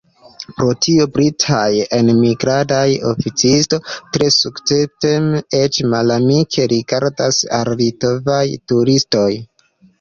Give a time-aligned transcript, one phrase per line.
[0.59, 1.67] Pro tio britaj
[1.97, 3.79] enmigradaj oficistoj
[4.17, 8.43] tre suspekteme, eĉ malamike, rigardas al litovaj
[8.73, 9.31] turistoj.